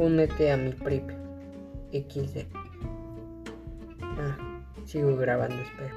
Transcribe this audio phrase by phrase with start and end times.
[0.00, 1.10] únete a mi prip
[1.92, 2.46] XD.
[4.02, 4.36] Ah,
[4.86, 5.94] sigo grabando, espero.